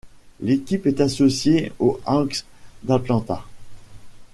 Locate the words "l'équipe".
0.39-0.87